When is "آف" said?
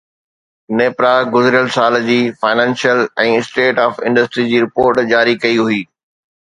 3.87-4.03